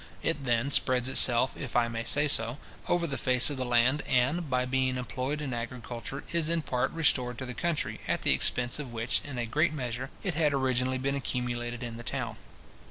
[0.23, 2.57] It then spreads itself, if I my say so,
[2.87, 6.89] over the face of the land, and, by being employed in agriculture, is in part
[6.89, 10.55] restored to the country, at the expense of which, in a great measure, it had
[10.55, 12.37] originally been accumulated in the town.